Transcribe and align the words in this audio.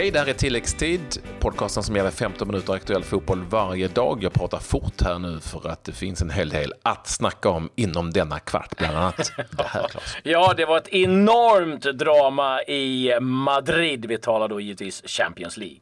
Hej, 0.00 0.10
det 0.10 0.18
här 0.18 0.26
är 0.26 0.32
Tilläggstid, 0.32 1.00
podcasten 1.40 1.82
som 1.82 1.96
gäller 1.96 2.10
15 2.10 2.48
minuter 2.48 2.72
aktuell 2.72 3.04
fotboll 3.04 3.44
varje 3.44 3.88
dag. 3.88 4.22
Jag 4.22 4.32
pratar 4.32 4.58
fort 4.58 5.02
här 5.02 5.18
nu 5.18 5.40
för 5.40 5.68
att 5.68 5.84
det 5.84 5.92
finns 5.92 6.22
en 6.22 6.30
hel 6.30 6.48
del 6.48 6.72
att 6.82 7.06
snacka 7.06 7.48
om 7.48 7.70
inom 7.74 8.10
denna 8.10 8.38
kvart, 8.38 8.76
bland 8.78 8.96
annat 8.96 9.32
det 9.36 9.62
här, 9.62 9.88
Claes. 9.88 10.16
Ja, 10.22 10.54
det 10.56 10.64
var 10.64 10.76
ett 10.76 10.88
enormt 10.88 11.82
drama 11.82 12.62
i 12.62 13.12
Madrid. 13.20 14.06
Vi 14.06 14.18
talar 14.18 14.48
då 14.48 14.60
givetvis 14.60 15.02
Champions 15.06 15.56
League. 15.56 15.80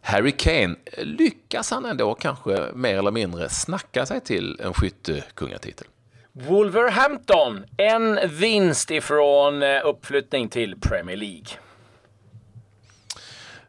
Harry 0.00 0.32
Kane, 0.32 0.76
lyckas 0.98 1.70
han 1.70 1.84
ändå 1.84 2.14
kanske 2.14 2.68
mer 2.74 2.98
eller 2.98 3.10
mindre 3.10 3.48
snacka 3.48 4.06
sig 4.06 4.20
till 4.20 4.60
en 4.64 4.74
skyttekungatitel? 4.74 5.86
Wolverhampton, 6.32 7.64
en 7.76 8.18
vinst 8.30 8.90
ifrån 8.90 9.62
eh, 9.62 9.80
uppflyttning 9.84 10.48
till 10.48 10.80
Premier 10.80 11.16
League. 11.16 11.46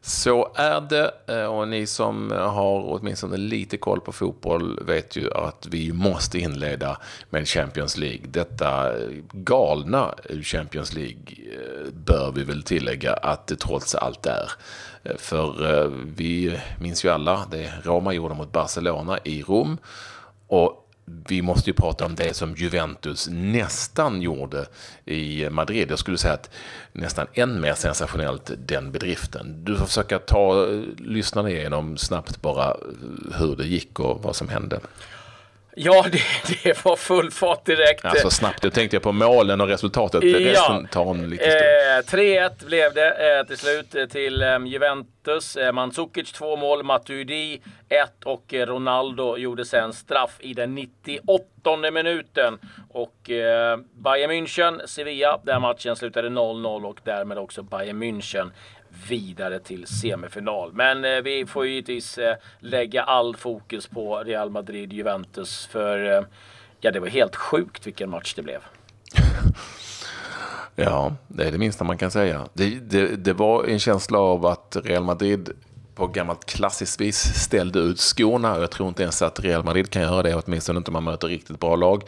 Så 0.01 0.51
är 0.55 0.81
det 0.81 1.11
eh, 1.27 1.45
och 1.45 1.67
ni 1.67 1.87
som 1.87 2.31
har 2.31 2.93
åtminstone 2.93 3.37
lite 3.37 3.77
koll 3.77 4.01
på 4.01 4.11
fotboll 4.11 4.83
vet 4.83 5.15
ju 5.15 5.33
att 5.33 5.67
vi 5.71 5.93
måste 5.93 6.39
inleda 6.39 6.97
med 7.29 7.47
Champions 7.47 7.97
League. 7.97 8.21
Detta 8.27 8.99
eh, 8.99 9.09
galna 9.31 10.15
Champions 10.43 10.93
League 10.93 11.35
eh, 11.53 11.91
bör 11.93 12.31
vi 12.31 12.43
väl 12.43 12.63
tillägga 12.63 13.13
att 13.13 13.47
det 13.47 13.55
trots 13.55 13.95
allt 13.95 14.25
är. 14.25 14.51
För 15.17 15.87
vi 16.15 16.59
minns 16.79 17.05
ju 17.05 17.09
alla 17.09 17.45
det 17.51 17.73
Roma 17.83 18.13
gjorde 18.13 18.35
mot 18.35 18.51
Barcelona 18.51 19.19
i 19.23 19.41
Rom. 19.41 19.77
Och 20.47 20.78
vi 21.27 21.41
måste 21.41 21.69
ju 21.69 21.73
prata 21.73 22.05
om 22.05 22.15
det 22.15 22.33
som 22.33 22.55
Juventus 22.55 23.27
nästan 23.31 24.21
gjorde 24.21 24.65
i 25.05 25.49
Madrid. 25.49 25.91
Jag 25.91 25.99
skulle 25.99 26.17
säga 26.17 26.33
att 26.33 26.49
nästan 26.93 27.27
än 27.33 27.61
mer 27.61 27.73
sensationellt 27.73 28.51
den 28.57 28.91
bedriften. 28.91 29.65
Du 29.65 29.77
får 29.77 29.85
försöka 29.85 30.19
ta 30.19 30.67
eh, 30.67 30.81
lyssnarna 30.97 31.49
igenom 31.49 31.97
snabbt 31.97 32.41
bara 32.41 32.65
eh, 32.65 33.39
hur 33.39 33.55
det 33.55 33.65
gick 33.65 33.99
och 33.99 34.23
vad 34.23 34.35
som 34.35 34.49
hände. 34.49 34.79
Ja, 35.81 36.05
det, 36.11 36.21
det, 36.63 36.85
var 36.85 36.95
full 36.95 37.31
fart 37.31 37.65
direkt. 37.65 38.05
Alltså 38.05 38.29
snabbt, 38.29 38.63
jag 38.63 38.73
tänkte 38.73 38.99
på 38.99 39.11
målen 39.11 39.61
och 39.61 39.67
resultatet. 39.67 40.23
Ja. 40.23 40.39
Resten 40.39 40.87
tar 40.87 41.15
en 41.15 41.29
lite 41.29 41.43
stund. 42.03 42.19
Eh, 42.19 42.49
3-1 42.49 42.65
blev 42.65 42.93
det 42.93 43.37
eh, 43.39 43.47
till 43.47 43.57
slut 43.57 43.95
eh, 43.95 44.05
till 44.05 44.41
eh, 44.41 44.65
Juventus. 44.65 45.55
Eh, 45.55 45.71
Mandzukic 45.71 46.31
två 46.31 46.55
mål, 46.55 46.83
Matuidi 46.83 47.61
ett 47.89 48.23
och 48.23 48.53
eh, 48.53 48.65
Ronaldo 48.65 49.37
gjorde 49.37 49.65
sen 49.65 49.93
straff 49.93 50.37
i 50.39 50.53
den 50.53 50.75
98 50.75 51.91
minuten. 51.93 52.57
Och 52.89 53.29
eh, 53.29 53.77
Bayern 53.93 54.31
München, 54.31 54.85
Sevilla, 54.85 55.39
där 55.43 55.59
matchen 55.59 55.95
slutade 55.95 56.29
0-0 56.29 56.85
och 56.85 56.99
därmed 57.03 57.37
också 57.37 57.63
Bayern 57.63 58.03
München 58.03 58.51
vidare 59.09 59.59
till 59.59 59.87
semifinal. 59.87 60.73
Men 60.73 61.05
eh, 61.05 61.21
vi 61.21 61.45
får 61.45 61.67
givetvis 61.67 62.17
eh, 62.17 62.35
lägga 62.59 63.03
all 63.03 63.35
fokus 63.35 63.87
på 63.87 64.17
Real 64.17 64.49
Madrid-Juventus 64.49 65.67
för 65.67 66.17
eh, 66.17 66.23
ja, 66.81 66.91
det 66.91 66.99
var 66.99 67.07
helt 67.07 67.35
sjukt 67.35 67.87
vilken 67.87 68.09
match 68.09 68.33
det 68.33 68.41
blev. 68.41 68.59
ja, 70.75 71.15
det 71.27 71.47
är 71.47 71.51
det 71.51 71.57
minsta 71.57 71.83
man 71.83 71.97
kan 71.97 72.11
säga. 72.11 72.47
Det, 72.53 72.69
det, 72.79 73.15
det 73.15 73.33
var 73.33 73.63
en 73.63 73.79
känsla 73.79 74.19
av 74.19 74.45
att 74.45 74.77
Real 74.83 75.03
Madrid 75.03 75.49
på 75.95 76.07
gammalt 76.07 76.45
klassiskt 76.45 77.01
vis 77.01 77.17
ställde 77.17 77.79
ut 77.79 77.99
skorna. 77.99 78.59
Jag 78.59 78.71
tror 78.71 78.89
inte 78.89 79.03
ens 79.03 79.21
att 79.21 79.39
Real 79.39 79.63
Madrid 79.63 79.89
kan 79.89 80.01
göra 80.01 80.23
det, 80.23 80.35
åtminstone 80.35 80.77
inte 80.77 80.91
om 80.91 80.93
man 80.93 81.03
möter 81.03 81.27
riktigt 81.27 81.59
bra 81.59 81.75
lag. 81.75 82.03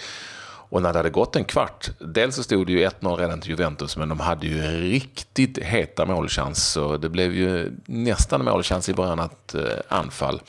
Och 0.71 0.81
när 0.81 0.93
det 0.93 0.99
hade 0.99 1.09
gått 1.09 1.35
en 1.35 1.43
kvart, 1.43 1.89
dels 1.99 2.35
så 2.35 2.43
stod 2.43 2.67
det 2.67 2.73
ju 2.73 2.87
1-0 2.87 3.17
redan 3.17 3.41
till 3.41 3.49
Juventus, 3.49 3.97
men 3.97 4.09
de 4.09 4.19
hade 4.19 4.47
ju 4.47 4.61
riktigt 4.91 5.57
heta 5.57 6.05
målchanser. 6.05 6.97
Det 6.97 7.09
blev 7.09 7.35
ju 7.35 7.71
nästan 7.85 8.45
målchans 8.45 8.89
i 8.89 8.93
början 8.93 9.19
att 9.19 9.55
eh, 9.55 9.63
anfall. 9.87 10.41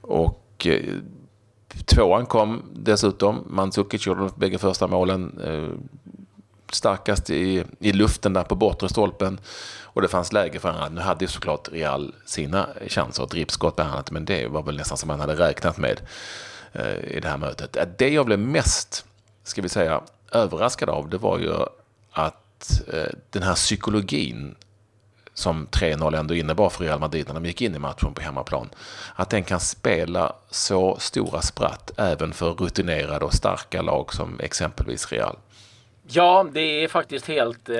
Och 0.00 0.66
eh, 0.66 0.94
tvåan 1.84 2.26
kom 2.26 2.62
dessutom. 2.72 3.44
Mandzukic 3.46 4.06
gjorde 4.06 4.20
de 4.20 4.30
bägge 4.36 4.58
första 4.58 4.86
målen. 4.86 5.40
Eh, 5.44 5.78
starkast 6.72 7.30
i, 7.30 7.64
i 7.78 7.92
luften 7.92 8.32
där 8.32 8.44
på 8.44 8.54
bortre 8.54 8.88
stolpen. 8.88 9.40
Och 9.82 10.02
det 10.02 10.08
fanns 10.08 10.32
läge 10.32 10.58
för 10.58 10.70
honom. 10.70 10.94
Nu 10.94 11.00
hade 11.00 11.24
ju 11.24 11.28
såklart 11.28 11.68
Real 11.72 12.14
sina 12.26 12.68
chanser, 12.88 13.24
ett 13.24 13.34
ripskott 13.34 13.76
bland 13.76 13.90
annat, 13.90 14.10
men 14.10 14.24
det 14.24 14.46
var 14.46 14.62
väl 14.62 14.76
nästan 14.76 14.98
som 14.98 15.08
man 15.08 15.20
hade 15.20 15.34
räknat 15.34 15.78
med 15.78 16.00
i 17.04 17.20
det 17.20 17.28
här 17.28 17.38
mötet. 17.38 17.76
Det 17.98 18.08
jag 18.08 18.26
blev 18.26 18.38
mest 18.38 19.04
ska 19.42 19.62
vi 19.62 19.68
säga, 19.68 20.00
överraskad 20.32 20.88
av, 20.88 21.08
det 21.08 21.18
var 21.18 21.38
ju 21.38 21.52
att 22.12 22.88
eh, 22.92 23.10
den 23.30 23.42
här 23.42 23.54
psykologin 23.54 24.54
som 25.34 25.66
3-0 25.66 26.16
ändå 26.16 26.34
innebar 26.34 26.70
för 26.70 26.84
Real 26.84 27.00
Madrid 27.00 27.26
när 27.26 27.34
de 27.34 27.46
gick 27.46 27.62
in 27.62 27.74
i 27.74 27.78
matchen 27.78 28.14
på 28.14 28.22
hemmaplan. 28.22 28.68
Att 29.14 29.30
den 29.30 29.44
kan 29.44 29.60
spela 29.60 30.32
så 30.50 30.96
stora 30.98 31.42
spratt 31.42 31.90
även 31.96 32.32
för 32.32 32.50
rutinerade 32.50 33.24
och 33.24 33.34
starka 33.34 33.82
lag 33.82 34.14
som 34.14 34.40
exempelvis 34.40 35.12
Real. 35.12 35.36
Ja, 36.08 36.46
det 36.52 36.84
är 36.84 36.88
faktiskt 36.88 37.28
helt 37.28 37.68
eh, 37.68 37.76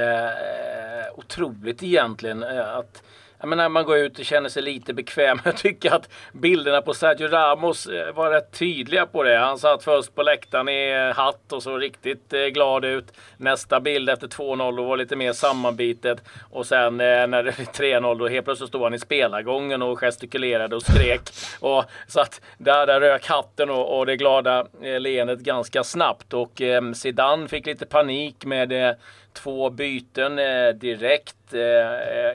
otroligt 1.14 1.82
egentligen 1.82 2.42
eh, 2.42 2.76
att 2.76 3.02
jag 3.42 3.48
menar, 3.48 3.68
man 3.68 3.84
går 3.84 3.96
ut 3.96 4.18
och 4.18 4.24
känner 4.24 4.48
sig 4.48 4.62
lite 4.62 4.94
bekväm. 4.94 5.40
Jag 5.44 5.56
tycker 5.56 5.94
att 5.94 6.08
bilderna 6.32 6.82
på 6.82 6.94
Sergio 6.94 7.28
Ramos 7.28 7.86
eh, 7.86 8.14
var 8.14 8.30
rätt 8.30 8.52
tydliga 8.58 9.06
på 9.06 9.22
det. 9.22 9.36
Han 9.36 9.58
satt 9.58 9.84
först 9.84 10.14
på 10.14 10.22
läktaren 10.22 10.68
i 10.68 11.12
hatt 11.16 11.52
och 11.52 11.62
såg 11.62 11.82
riktigt 11.82 12.32
eh, 12.32 12.40
glad 12.40 12.84
ut. 12.84 13.04
Nästa 13.36 13.80
bild 13.80 14.10
efter 14.10 14.26
2-0 14.26 14.86
var 14.86 14.96
lite 14.96 15.16
mer 15.16 15.32
sammanbitet. 15.32 16.22
Och 16.50 16.66
sen 16.66 17.00
eh, 17.00 17.26
när 17.26 17.42
det 17.42 17.56
blev 17.56 17.66
3-0 17.66 18.18
då 18.18 18.28
helt 18.28 18.44
plötsligt 18.44 18.68
stod 18.68 18.82
han 18.82 18.94
i 18.94 18.98
spelargången 18.98 19.82
och 19.82 19.98
gestikulerade 19.98 20.76
och 20.76 20.82
skrek. 20.82 21.20
Och, 21.60 21.84
så 22.08 22.20
att 22.20 22.40
där, 22.58 22.86
där 22.86 23.00
rök 23.00 23.26
hatten 23.26 23.70
och, 23.70 23.98
och 23.98 24.06
det 24.06 24.16
glada 24.16 24.66
leendet 24.80 25.40
ganska 25.40 25.84
snabbt. 25.84 26.34
Och 26.34 26.62
eh, 26.62 26.92
Zidane 26.92 27.48
fick 27.48 27.66
lite 27.66 27.86
panik 27.86 28.44
med 28.44 28.72
eh, 28.72 28.94
två 29.32 29.70
byten 29.70 30.38
eh, 30.38 30.68
direkt 30.68 31.36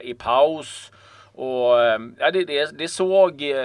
i 0.02 0.14
paus. 0.14 0.90
Och 1.38 1.84
ehm, 1.84 2.16
ja, 2.18 2.30
det, 2.30 2.44
det, 2.44 2.78
det, 2.78 2.88
såg 2.88 3.42
eh, 3.42 3.56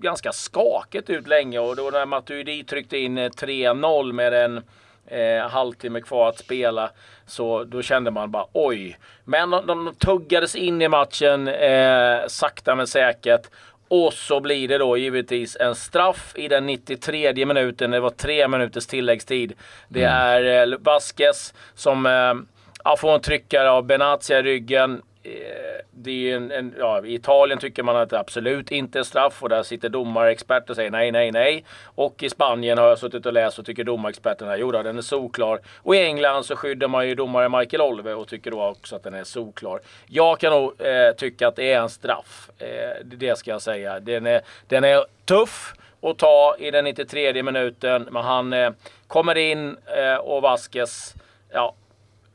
ganska 0.00 0.32
skakigt 0.32 1.10
ut 1.10 1.28
länge 1.28 1.58
och 1.58 1.76
då 1.76 1.90
när 1.92 2.06
Matuidi 2.06 2.64
tryckte 2.64 2.98
in 2.98 3.18
3-0 3.18 4.08
eh, 4.08 4.12
med 4.12 4.34
en 4.34 4.62
eh, 5.06 5.48
halvtimme 5.48 6.00
kvar 6.00 6.28
att 6.28 6.38
spela 6.38 6.90
så 7.26 7.64
då 7.64 7.82
kände 7.82 8.10
man 8.10 8.30
bara 8.30 8.46
oj. 8.52 8.98
Men 9.24 9.50
de, 9.50 9.66
de 9.66 9.94
tuggades 9.98 10.56
in 10.56 10.82
i 10.82 10.88
matchen 10.88 11.48
eh, 11.48 12.26
sakta 12.26 12.74
men 12.74 12.86
säkert. 12.86 13.46
Och 13.88 14.12
så 14.12 14.40
blir 14.40 14.68
det 14.68 14.78
då 14.78 14.96
givetvis 14.96 15.56
en 15.60 15.74
straff 15.74 16.32
i 16.36 16.48
den 16.48 16.66
93 16.66 17.46
minuten. 17.46 17.90
Det 17.90 18.00
var 18.00 18.10
tre 18.10 18.48
minuters 18.48 18.86
tilläggstid. 18.86 19.52
Det 19.88 20.04
mm. 20.04 20.16
är 20.16 20.72
eh, 20.72 20.78
Vasquez 20.78 21.54
som 21.74 22.06
eh, 22.06 22.94
får 22.96 23.14
en 23.14 23.20
tryckare 23.20 23.70
av 23.70 23.84
Benatia 23.84 24.38
i 24.38 24.42
ryggen. 24.42 25.02
Eh, 25.24 25.84
det 25.90 26.30
är 26.30 26.36
en, 26.36 26.50
en, 26.50 26.74
ja, 26.78 27.04
I 27.04 27.14
Italien 27.14 27.58
tycker 27.58 27.82
man 27.82 27.96
att 27.96 28.10
det 28.10 28.18
absolut 28.18 28.70
inte 28.70 28.98
är 28.98 29.02
straff 29.02 29.42
och 29.42 29.48
där 29.48 29.62
sitter 29.62 29.88
domarexperter 29.88 30.70
och 30.70 30.76
säger 30.76 30.90
nej, 30.90 31.12
nej, 31.12 31.32
nej. 31.32 31.64
Och 31.84 32.22
i 32.22 32.30
Spanien 32.30 32.78
har 32.78 32.88
jag 32.88 32.98
suttit 32.98 33.26
och 33.26 33.32
läst 33.32 33.58
och 33.58 33.66
tycker 33.66 33.84
domarexperterna, 33.84 34.56
jo 34.56 34.72
då, 34.72 34.82
den 34.82 34.98
är 34.98 35.02
solklar. 35.02 35.60
Och 35.76 35.96
i 35.96 35.98
England 35.98 36.44
så 36.44 36.56
skyddar 36.56 36.88
man 36.88 37.08
ju 37.08 37.14
domare 37.14 37.48
Michael 37.48 37.80
Olve 37.80 38.14
och 38.14 38.28
tycker 38.28 38.50
då 38.50 38.64
också 38.64 38.96
att 38.96 39.02
den 39.02 39.14
är 39.14 39.24
solklar. 39.24 39.80
Jag 40.06 40.40
kan 40.40 40.52
nog 40.52 40.80
eh, 40.80 41.12
tycka 41.16 41.48
att 41.48 41.56
det 41.56 41.72
är 41.72 41.80
en 41.80 41.88
straff. 41.88 42.50
Eh, 42.58 43.04
det 43.04 43.38
ska 43.38 43.50
jag 43.50 43.62
säga. 43.62 44.00
Den 44.00 44.26
är, 44.26 44.40
den 44.68 44.84
är 44.84 45.04
tuff 45.24 45.74
att 46.00 46.18
ta 46.18 46.56
i 46.58 46.70
den 46.70 46.84
93 46.84 47.42
minuten, 47.42 48.08
men 48.10 48.24
han 48.24 48.52
eh, 48.52 48.70
kommer 49.06 49.38
in 49.38 49.76
eh, 49.96 50.16
och 50.16 50.42
Vasquez 50.42 51.14
ja, 51.52 51.74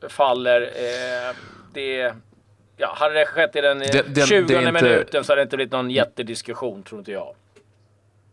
faller. 0.08 0.60
Eh, 0.62 1.36
det 1.72 2.12
ja, 2.78 2.94
hade 2.96 3.14
det 3.14 3.26
skett 3.26 3.56
i 3.56 3.60
den, 3.60 3.78
den, 3.78 4.12
den 4.14 4.26
20 4.26 4.38
inte, 4.38 4.72
minuten 4.72 5.24
så 5.24 5.32
hade 5.32 5.40
det 5.40 5.42
inte 5.42 5.56
blivit 5.56 5.72
någon 5.72 5.90
jättediskussion, 5.90 6.82
tror 6.82 6.98
inte 6.98 7.12
jag. 7.12 7.34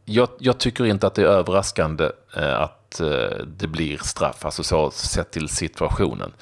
Jag, 0.06 0.30
jag 0.40 0.58
tycker 0.58 0.86
inte 0.86 1.08
att 1.08 1.16
det 1.16 1.22
är 1.22 1.26
överraskande 1.26 2.10
eh, 2.38 2.62
att 2.62 3.00
eh, 3.00 3.38
det 3.46 3.68
blir 3.68 3.98
straff, 3.98 4.46
alltså 4.46 4.64
så 4.64 4.92
sett 4.92 5.32
till 5.32 5.50
situationen. 5.50 6.34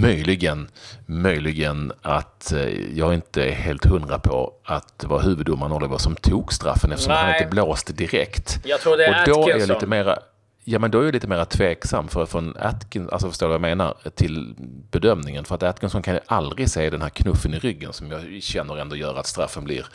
Möjligen, 0.00 0.68
möjligen 1.06 1.92
att 2.02 2.52
eh, 2.52 2.98
jag 2.98 3.14
inte 3.14 3.44
är 3.44 3.52
helt 3.52 3.84
hundra 3.84 4.18
på 4.18 4.52
att 4.64 4.98
det 4.98 5.06
var 5.06 5.22
huvuddomaren 5.22 5.72
Oliver 5.72 5.98
som 5.98 6.16
tog 6.16 6.52
straffen 6.52 6.92
eftersom 6.92 7.12
Nej. 7.12 7.22
han 7.22 7.34
inte 7.34 7.48
blåste 7.50 7.92
direkt. 7.92 8.60
Jag 8.64 8.80
tror 8.80 8.96
det 8.96 9.06
är 9.06 9.20
Och 9.20 9.26
då 9.26 9.40
Atkinson. 9.40 9.50
är 9.50 9.60
jag 9.60 9.68
lite 9.68 9.86
mera, 9.86 10.18
Ja, 10.68 10.78
men 10.78 10.90
då 10.90 11.00
är 11.00 11.04
jag 11.04 11.14
lite 11.14 11.26
mer 11.26 11.44
tveksam 11.44 12.08
för 12.08 12.26
från 12.26 12.56
Atkinson, 12.56 13.12
alltså 13.12 13.28
förstår 13.28 13.46
du 13.46 13.48
vad 13.48 13.54
jag 13.54 13.76
menar, 13.76 13.96
till 14.14 14.54
bedömningen. 14.90 15.44
För 15.44 15.54
att 15.54 15.62
Atkinson 15.62 16.02
kan 16.02 16.14
ju 16.14 16.20
aldrig 16.26 16.70
se 16.70 16.90
den 16.90 17.02
här 17.02 17.08
knuffen 17.08 17.54
i 17.54 17.58
ryggen 17.58 17.92
som 17.92 18.10
jag 18.10 18.42
känner 18.42 18.76
ändå 18.76 18.96
gör 18.96 19.14
att 19.14 19.26
straffen 19.26 19.64
blir 19.64 19.86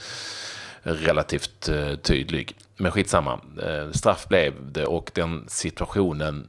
relativt 0.84 1.70
uh, 1.70 1.96
tydlig. 1.96 2.56
Men 2.78 2.92
skitsamma, 2.92 3.40
uh, 3.64 3.92
straff 3.92 4.28
blev 4.28 4.54
det 4.72 4.86
och 4.86 5.12
den 5.14 5.46
situationen 5.48 6.48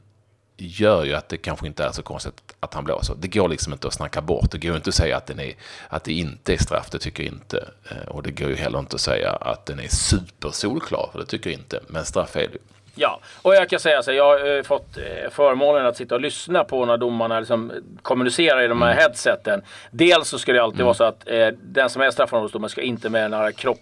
gör 0.57 1.03
ju 1.03 1.13
att 1.13 1.29
det 1.29 1.37
kanske 1.37 1.67
inte 1.67 1.83
är 1.83 1.91
så 1.91 2.03
konstigt 2.03 2.41
att 2.59 2.73
han 2.73 2.83
blåser. 2.83 3.15
Det 3.19 3.27
går 3.27 3.49
liksom 3.49 3.73
inte 3.73 3.87
att 3.87 3.93
snacka 3.93 4.21
bort. 4.21 4.51
Det 4.51 4.57
går 4.57 4.75
inte 4.75 4.89
att 4.89 4.95
säga 4.95 5.17
att, 5.17 5.25
den 5.25 5.39
är, 5.39 5.53
att 5.89 6.03
det 6.03 6.13
inte 6.13 6.53
är 6.53 6.57
straff, 6.57 6.89
det 6.89 6.99
tycker 6.99 7.23
jag 7.23 7.33
inte. 7.33 7.69
Eh, 7.91 8.07
och 8.07 8.23
det 8.23 8.31
går 8.31 8.49
ju 8.49 8.55
heller 8.55 8.79
inte 8.79 8.95
att 8.95 9.01
säga 9.01 9.31
att 9.31 9.65
den 9.65 9.79
är 9.79 9.87
supersolklar, 9.87 11.09
för 11.11 11.19
det 11.19 11.25
tycker 11.25 11.49
jag 11.49 11.59
inte. 11.59 11.79
Men 11.87 12.05
straff 12.05 12.35
är 12.35 12.47
det 12.47 12.57
Ja, 12.95 13.19
och 13.41 13.55
jag 13.55 13.69
kan 13.69 13.79
säga 13.79 14.03
så 14.03 14.11
här, 14.11 14.17
jag 14.17 14.25
har 14.25 14.57
eh, 14.57 14.63
fått 14.63 14.97
eh, 14.97 15.29
förmånen 15.31 15.85
att 15.85 15.97
sitta 15.97 16.15
och 16.15 16.21
lyssna 16.21 16.63
på 16.63 16.85
när 16.85 16.97
domarna 16.97 17.39
liksom 17.39 17.71
kommunicerar 18.01 18.61
i 18.61 18.67
de 18.67 18.81
här 18.81 18.91
mm. 18.91 19.01
headseten. 19.01 19.61
Dels 19.91 20.27
så 20.27 20.39
ska 20.39 20.53
det 20.53 20.63
alltid 20.63 20.79
mm. 20.79 20.85
vara 20.85 20.93
så 20.93 21.03
att 21.03 21.27
eh, 21.27 21.47
den 21.47 21.89
som 21.89 22.01
är 22.01 22.11
straffområdesdomare 22.11 22.69
ska 22.69 22.81
inte 22.81 23.09
med 23.09 23.31
nära 23.31 23.51
kropp 23.51 23.79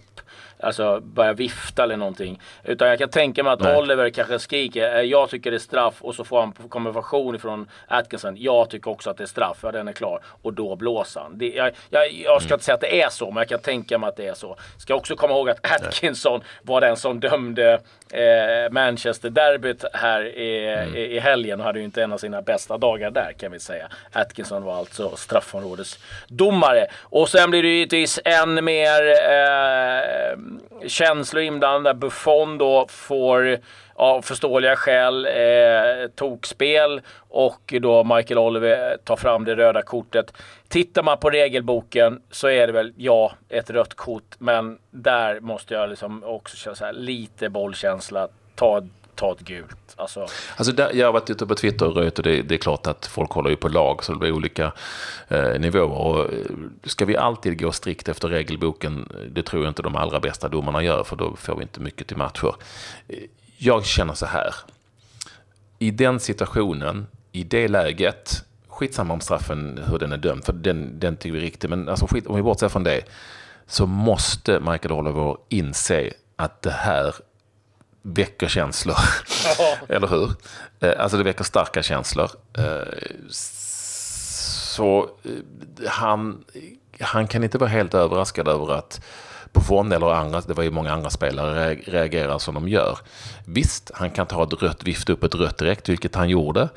alltså 0.62 1.00
börja 1.00 1.32
vifta 1.32 1.82
eller 1.82 1.96
någonting. 1.96 2.40
Utan 2.64 2.88
jag 2.88 2.98
kan 2.98 3.08
tänka 3.08 3.42
mig 3.42 3.52
att 3.52 3.60
Nej. 3.60 3.76
Oliver 3.76 4.10
kanske 4.10 4.38
skriker 4.38 4.96
eh, 4.96 5.02
jag 5.02 5.30
tycker 5.30 5.50
det 5.50 5.56
är 5.56 5.58
straff 5.58 5.94
och 6.00 6.14
så 6.14 6.24
får 6.24 6.40
han 6.40 6.52
konversation 6.68 7.34
ifrån 7.34 7.68
Atkinson. 7.88 8.36
Jag 8.38 8.70
tycker 8.70 8.90
också 8.90 9.10
att 9.10 9.16
det 9.16 9.24
är 9.24 9.26
straff, 9.26 9.58
ja 9.62 9.72
den 9.72 9.88
är 9.88 9.92
klar. 9.92 10.20
Och 10.42 10.52
då 10.52 10.76
blåser 10.76 11.20
han. 11.20 11.38
Det, 11.38 11.48
jag, 11.48 11.72
jag, 11.90 12.12
jag 12.12 12.42
ska 12.42 12.48
mm. 12.48 12.54
inte 12.54 12.64
säga 12.64 12.74
att 12.74 12.80
det 12.80 13.02
är 13.02 13.08
så, 13.08 13.26
men 13.26 13.36
jag 13.36 13.48
kan 13.48 13.60
tänka 13.60 13.98
mig 13.98 14.08
att 14.08 14.16
det 14.16 14.26
är 14.26 14.34
så. 14.34 14.56
Ska 14.78 14.94
också 14.94 15.16
komma 15.16 15.34
ihåg 15.34 15.50
att 15.50 15.72
Atkinson 15.72 16.38
Nej. 16.38 16.48
var 16.62 16.80
den 16.80 16.96
som 16.96 17.20
dömde 17.20 17.80
eh, 18.12 18.70
Manchester-derbyt 18.70 19.84
här 19.92 20.24
i, 20.24 20.68
mm. 20.68 20.96
i, 20.96 21.00
i, 21.00 21.18
helgen 21.18 21.60
och 21.60 21.66
hade 21.66 21.78
ju 21.78 21.84
inte 21.84 22.02
en 22.02 22.12
av 22.12 22.18
sina 22.18 22.42
bästa 22.42 22.78
dagar 22.78 23.10
där 23.10 23.32
kan 23.38 23.52
vi 23.52 23.60
säga. 23.60 23.88
Atkinson 24.12 24.64
var 24.64 24.76
alltså 24.76 25.16
straffområdesdomare. 25.16 26.86
Och 27.02 27.28
sen 27.28 27.50
blir 27.50 27.62
det 27.62 27.68
givetvis 27.68 28.20
än 28.24 28.64
mer 28.64 29.10
eh, 29.10 30.38
känslor 30.86 31.42
inblandade. 31.42 31.98
Buffon 31.98 32.58
då 32.58 32.86
får 32.88 33.58
av 33.94 34.22
förståeliga 34.22 34.76
skäl 34.76 35.26
eh, 35.26 36.08
tokspel 36.14 37.00
och 37.16 37.74
då 37.80 38.04
Michael 38.04 38.38
Oliver 38.38 38.96
tar 39.04 39.16
fram 39.16 39.44
det 39.44 39.56
röda 39.56 39.82
kortet. 39.82 40.32
Tittar 40.68 41.02
man 41.02 41.18
på 41.18 41.30
regelboken 41.30 42.22
så 42.30 42.48
är 42.48 42.66
det 42.66 42.72
väl 42.72 42.92
ja, 42.96 43.32
ett 43.48 43.70
rött 43.70 43.94
kort, 43.94 44.34
men 44.38 44.78
där 44.90 45.40
måste 45.40 45.74
jag 45.74 45.90
liksom 45.90 46.24
också 46.24 46.56
känna 46.56 46.76
så 46.76 46.84
här, 46.84 46.92
lite 46.92 47.48
bollkänsla. 47.48 48.28
Ta 48.54 48.82
ta 49.14 49.32
ett 49.32 49.40
gult. 49.40 49.94
Alltså... 49.96 50.26
Alltså 50.56 50.72
där, 50.72 50.92
jag 50.94 51.06
har 51.06 51.12
varit 51.12 51.30
ute 51.30 51.46
på 51.46 51.54
Twitter 51.54 51.86
och 51.86 51.96
röjt 51.96 52.18
och 52.18 52.24
det, 52.24 52.42
det, 52.42 52.54
är 52.54 52.58
klart 52.58 52.86
att 52.86 53.06
folk 53.06 53.30
håller 53.30 53.50
ju 53.50 53.56
på 53.56 53.68
lag 53.68 54.04
så 54.04 54.12
det 54.12 54.18
blir 54.18 54.32
olika 54.32 54.72
eh, 55.28 55.60
nivåer. 55.60 55.90
Och 55.90 56.32
eh, 56.32 56.46
ska 56.84 57.04
vi 57.04 57.16
alltid 57.16 57.60
gå 57.60 57.72
strikt 57.72 58.08
efter 58.08 58.28
regelboken, 58.28 59.12
det 59.30 59.42
tror 59.42 59.62
jag 59.62 59.70
inte 59.70 59.82
de 59.82 59.96
allra 59.96 60.20
bästa 60.20 60.48
domarna 60.48 60.82
gör 60.82 61.04
för 61.04 61.16
då 61.16 61.36
får 61.36 61.56
vi 61.56 61.62
inte 61.62 61.80
mycket 61.80 62.06
till 62.06 62.16
matcher. 62.16 62.54
Eh, 63.08 63.18
jag 63.58 63.84
känner 63.84 64.14
så 64.14 64.26
här, 64.26 64.54
i 65.78 65.90
den 65.90 66.20
situationen, 66.20 67.06
i 67.32 67.44
det 67.44 67.68
läget, 67.68 68.44
skitsamma 68.68 69.14
om 69.14 69.20
straffen, 69.20 69.80
hur 69.90 69.98
den 69.98 70.12
är 70.12 70.16
dömd, 70.16 70.44
för 70.44 70.52
den, 70.52 70.98
den 70.98 71.16
tycker 71.16 71.32
vi 71.32 71.38
är 71.38 71.42
riktig, 71.42 71.70
men 71.70 71.88
alltså 71.88 72.06
skit, 72.06 72.26
om 72.26 72.36
vi 72.36 72.42
bortser 72.42 72.68
från 72.68 72.84
det, 72.84 73.02
så 73.66 73.86
måste 73.86 74.60
Michael 74.60 74.92
Oliver 74.92 75.36
inse 75.48 76.12
att 76.36 76.62
det 76.62 76.70
här 76.70 77.14
väcker 78.02 78.48
känslor. 78.48 78.96
Eller 79.88 80.08
hur? 80.08 80.30
Eh, 80.80 81.02
alltså 81.02 81.16
det 81.16 81.24
väcker 81.24 81.44
starka 81.44 81.82
känslor. 81.82 82.30
Eh, 82.58 82.98
så 83.30 85.10
eh, 85.24 85.88
han, 85.88 86.44
han 87.00 87.26
kan 87.26 87.44
inte 87.44 87.58
vara 87.58 87.70
helt 87.70 87.94
överraskad 87.94 88.48
över 88.48 88.72
att 88.74 89.00
Buffon 89.52 89.92
eller 89.92 90.12
andra, 90.12 90.40
det 90.40 90.54
var 90.54 90.62
ju 90.62 90.70
många 90.70 90.92
andra 90.92 91.10
spelare, 91.10 91.74
reagerar 91.74 92.38
som 92.38 92.54
de 92.54 92.68
gör. 92.68 92.98
Visst, 93.44 93.90
han 93.94 94.10
kan 94.10 94.26
ta 94.26 94.42
ett 94.42 94.62
rött, 94.62 94.84
vifta 94.84 95.12
upp 95.12 95.24
ett 95.24 95.34
rött 95.34 95.58
direkt, 95.58 95.88
vilket 95.88 96.14
han 96.14 96.28
gjorde. 96.28 96.68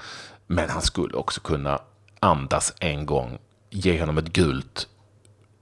Men 0.47 0.69
han 0.69 0.81
skulle 0.81 1.15
också 1.15 1.41
kunna 1.41 1.79
andas 2.19 2.73
en 2.79 3.05
gång, 3.05 3.37
ge 3.69 3.99
honom 3.99 4.17
ett 4.17 4.33
gult 4.33 4.87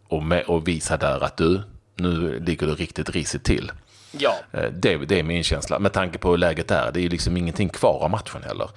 och, 0.07 0.23
med, 0.23 0.43
och 0.43 0.67
visa 0.67 0.97
där 0.97 1.23
att 1.23 1.37
du, 1.37 1.61
nu 1.95 2.39
ligger 2.39 2.67
du 2.67 2.75
riktigt 2.75 3.09
risigt 3.09 3.43
till. 3.43 3.71
Ja. 4.17 4.35
Eh, 4.51 4.69
det, 4.71 4.97
det, 4.97 5.19
är 5.19 5.23
min 5.23 5.43
känsla. 5.43 5.79
Med 5.79 5.93
tanke 5.93 6.17
på 6.17 6.29
hur 6.29 6.37
läget 6.37 6.71
är. 6.71 6.91
Det 6.91 7.05
är 7.05 7.09
liksom 7.09 7.37
ingenting 7.37 7.69
kvar 7.69 8.03
av 8.03 8.09
matchen 8.09 8.43
heller. 8.43 8.69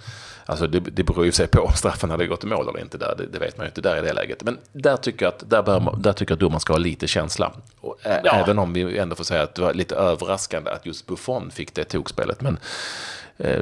Alltså 0.47 0.67
det, 0.67 0.81
det 0.81 1.05
beror 1.05 1.25
ju 1.25 1.33
sig 1.33 1.47
på 1.47 1.61
om 1.61 1.73
straffen 1.73 2.11
hade 2.11 2.27
gått 2.27 2.45
i 2.45 2.47
mål 2.47 2.69
eller 2.69 2.81
inte. 2.81 2.99
Där, 2.99 3.15
det, 3.19 3.27
det, 3.27 3.39
vet 3.39 3.57
man 3.57 3.65
ju 3.65 3.69
inte 3.69 3.81
där 3.81 3.99
i 3.99 4.01
det 4.01 4.13
läget. 4.13 4.45
Men 4.45 4.59
där 4.73 4.97
tycker 4.97 5.27
jag 5.27 5.35
att, 5.35 5.51
där 5.51 5.63
bör, 5.63 5.97
där 5.99 6.13
tycker 6.13 6.33
jag 6.33 6.37
att 6.37 6.41
domaren 6.41 6.61
ska 6.61 6.73
ha 6.73 6.79
lite 6.79 7.07
känsla. 7.07 7.53
Och 7.81 7.99
ja. 8.03 8.11
Även 8.11 8.59
om 8.59 8.73
vi 8.73 8.99
ändå 8.99 9.17
får 9.17 9.25
säga 9.25 9.43
att 9.43 9.55
det 9.55 9.63
var 9.63 9.75
lite 9.75 9.95
överraskande 9.95 10.71
att 10.71 10.87
just 10.87 11.07
Buffon 11.07 11.51
fick 11.51 11.75
det 11.75 11.85
tokspelet. 11.85 12.41
Men 12.41 12.59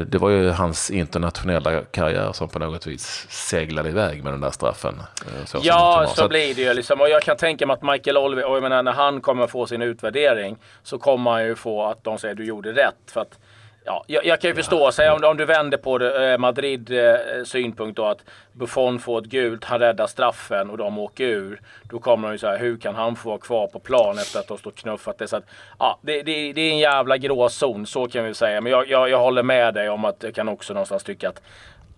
det 0.06 0.18
var 0.18 0.30
ju 0.30 0.48
hans 0.50 0.90
internationella 0.90 1.80
karriär 1.80 2.32
som 2.32 2.48
på 2.48 2.58
något 2.58 2.86
vis 2.86 3.26
seglade 3.30 3.88
iväg 3.88 4.24
med 4.24 4.32
den 4.32 4.40
där 4.40 4.50
straffen. 4.50 4.94
Eh, 5.26 5.44
så 5.44 5.58
ja, 5.62 6.04
så, 6.08 6.14
så 6.14 6.28
blir 6.28 6.54
det 6.54 6.62
ju. 6.62 6.74
Liksom. 6.74 7.00
Och 7.00 7.08
jag 7.08 7.22
kan 7.22 7.36
tänka 7.36 7.66
mig 7.66 7.74
att 7.74 7.82
Michael 7.82 8.16
Oliver, 8.16 8.44
och 8.44 8.56
jag 8.56 8.62
menar, 8.62 8.82
när 8.82 8.92
han 8.92 9.20
kommer 9.20 9.46
få 9.46 9.66
sin 9.66 9.82
utvärdering 9.82 10.56
så 10.82 10.98
kommer 10.98 11.30
han 11.30 11.44
ju 11.44 11.54
få 11.54 11.86
att 11.86 12.04
de 12.04 12.18
säger 12.18 12.34
du 12.34 12.44
gjorde 12.44 12.72
rätt. 12.72 13.10
För 13.10 13.20
att 13.20 13.38
Ja, 13.86 14.04
jag, 14.06 14.24
jag, 14.26 14.40
kan 14.40 14.50
ju 14.50 14.54
förstå, 14.54 14.92
säg 14.92 15.10
om, 15.10 15.24
om 15.24 15.36
du 15.36 15.44
vänder 15.44 15.78
på 15.78 15.98
det, 15.98 16.32
eh, 16.32 16.38
Madrid 16.38 16.90
eh, 16.90 17.14
synpunkt 17.44 17.96
då 17.96 18.04
att 18.04 18.18
Buffon 18.52 18.98
får 18.98 19.18
ett 19.18 19.24
gult, 19.24 19.64
han 19.64 19.80
räddar 19.80 20.06
straffen 20.06 20.70
och 20.70 20.78
de 20.78 20.98
åker 20.98 21.24
ur. 21.24 21.60
Då 21.82 21.98
kommer 21.98 22.28
de 22.28 22.34
ju 22.34 22.38
säga 22.38 22.56
hur 22.56 22.76
kan 22.76 22.94
han 22.94 23.16
få 23.16 23.28
vara 23.28 23.38
kvar 23.38 23.66
på 23.66 23.78
plan 23.78 24.18
efter 24.18 24.40
att 24.40 24.48
de 24.48 24.58
stått 24.58 24.76
knuffat 24.76 25.18
det? 25.18 25.28
Så 25.28 25.36
att, 25.36 25.44
ja, 25.78 25.98
det, 26.02 26.22
det, 26.22 26.52
det 26.52 26.60
är 26.60 26.70
en 26.70 26.78
jävla 26.78 27.16
gråzon, 27.16 27.86
så 27.86 28.08
kan 28.08 28.24
vi 28.24 28.34
säga. 28.34 28.60
Men 28.60 28.72
jag, 28.72 28.88
jag, 28.88 29.10
jag 29.10 29.18
håller 29.18 29.42
med 29.42 29.74
dig 29.74 29.88
om 29.88 30.04
att 30.04 30.22
jag 30.22 30.34
kan 30.34 30.48
också 30.48 30.72
någonstans 30.72 31.04
tycka 31.04 31.28
att 31.28 31.42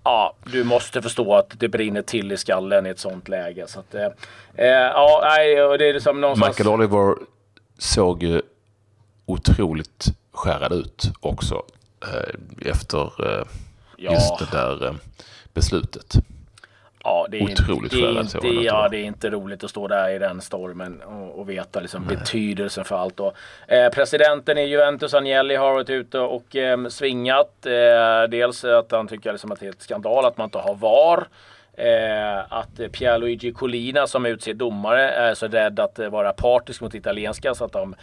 ja, 0.05 0.35
du 0.45 0.65
måste 0.65 1.03
förstå 1.03 1.35
att 1.35 1.61
det 1.61 1.69
brinner 1.69 2.03
till 2.03 2.33
i 2.33 2.37
skallen 2.37 2.87
i 2.87 2.91
ett 2.91 2.99
sånt 2.99 3.29
läge. 3.29 3.67
Så 3.67 3.81
att, 3.81 3.95
eh, 3.95 4.09
eh 4.55 4.67
ja, 4.71 5.21
nej, 5.25 5.55
det 5.55 5.89
är 5.89 5.95
liksom 5.95 6.21
någonstans... 6.21 6.59
Michael 6.59 6.75
Oliver 6.75 7.15
såg 7.79 8.23
ju 8.23 8.43
otroligt 9.27 10.07
skärrad 10.33 10.73
ut 10.73 11.05
också 11.21 11.63
efter 12.61 13.01
eh, 13.27 13.47
ja. 13.97 14.13
just 14.13 14.39
det 14.39 14.57
där 14.57 14.87
eh, 14.87 14.95
beslutet. 15.55 16.15
Ja, 17.05 17.27
det 17.31 17.39
är, 17.39 17.43
Otroligt 17.43 17.93
inte, 17.93 18.07
det, 18.07 18.19
är 18.19 18.21
inte, 18.21 18.49
ja, 18.49 18.89
det 18.89 18.97
är 18.97 19.05
inte 19.05 19.31
roligt 19.31 19.65
att 19.65 19.71
stå 19.71 19.89
där 19.89 20.11
i 20.11 20.19
den 20.19 20.41
stormen 20.41 21.03
och, 21.03 21.39
och 21.39 21.51
veta 21.51 21.81
liksom 21.81 22.07
betydelsen 22.07 22.85
för 22.85 22.97
allt. 22.97 23.21
Och, 23.21 23.35
eh, 23.69 23.91
presidenten 23.91 24.59
i 24.59 24.67
Juventus, 24.67 25.15
Agnelli, 25.15 25.55
har 25.55 25.73
varit 25.73 25.91
ute 25.91 26.19
och 26.19 26.57
eh, 26.57 26.87
svingat. 26.89 27.67
Eh, 27.67 28.29
dels 28.31 28.65
att 28.65 28.93
han 28.93 29.09
tycker 29.09 29.33
liksom 29.33 29.53
att 29.53 29.61
det 29.61 29.67
är 29.67 29.71
ett 29.71 29.83
skandal 29.83 30.25
att 30.25 30.37
man 30.37 30.45
inte 30.45 30.59
har 30.59 30.75
VAR. 30.75 31.29
Eh, 31.79 32.53
att 32.53 32.93
Pierluigi 32.93 33.53
Collina 33.53 34.07
som 34.07 34.27
utser 34.27 34.55
domare 34.55 35.11
är 35.11 35.35
så 35.35 35.47
rädd 35.47 35.81
att 35.81 35.99
vara 35.99 36.33
partisk 36.33 36.81
mot 36.81 36.95
italienska 36.95 37.55
så 37.55 37.65
att 37.65 37.73
de, 37.73 37.95